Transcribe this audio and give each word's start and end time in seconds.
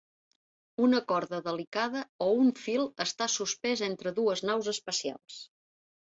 Una 0.85 1.01
corda 1.11 1.39
delicada 1.47 2.01
o 2.29 2.31
un 2.47 2.49
fil 2.61 2.87
està 3.07 3.29
suspès 3.35 3.85
entre 3.91 4.15
dues 4.23 4.45
naus 4.51 4.73
espacials. 4.77 5.39